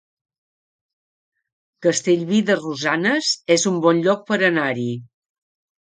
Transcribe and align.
Castellví 1.87 2.41
de 2.49 2.57
Rosanes 2.63 3.31
es 3.61 3.71
un 3.75 3.81
bon 3.87 4.05
lloc 4.09 4.29
per 4.33 4.45
anar-hi 4.53 4.93